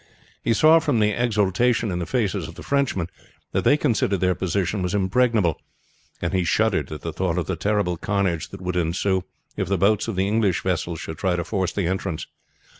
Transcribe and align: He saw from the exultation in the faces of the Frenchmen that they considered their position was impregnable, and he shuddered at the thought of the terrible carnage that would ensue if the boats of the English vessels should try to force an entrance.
He 0.43 0.53
saw 0.55 0.79
from 0.79 0.99
the 0.99 1.11
exultation 1.11 1.91
in 1.91 1.99
the 1.99 2.07
faces 2.07 2.47
of 2.47 2.55
the 2.55 2.63
Frenchmen 2.63 3.05
that 3.51 3.63
they 3.63 3.77
considered 3.77 4.19
their 4.19 4.33
position 4.33 4.81
was 4.81 4.95
impregnable, 4.95 5.61
and 6.23 6.33
he 6.33 6.43
shuddered 6.43 6.91
at 6.91 7.01
the 7.01 7.13
thought 7.13 7.37
of 7.37 7.45
the 7.45 7.55
terrible 7.55 7.97
carnage 7.97 8.49
that 8.49 8.61
would 8.61 8.75
ensue 8.75 9.25
if 9.57 9.67
the 9.67 9.77
boats 9.77 10.07
of 10.07 10.15
the 10.15 10.27
English 10.27 10.63
vessels 10.63 10.99
should 10.99 11.19
try 11.19 11.35
to 11.35 11.43
force 11.43 11.77
an 11.77 11.85
entrance. 11.85 12.25